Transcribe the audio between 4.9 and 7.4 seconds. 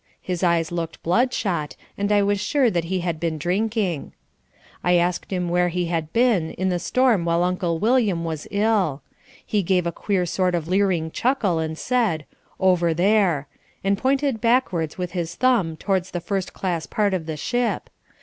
asked him where he had been in the storm